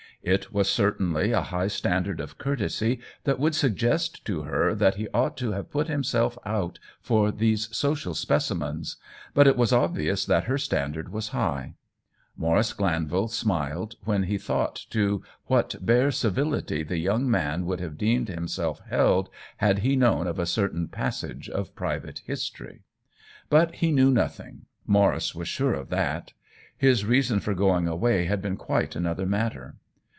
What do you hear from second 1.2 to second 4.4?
a high standard of courtesy that would suggest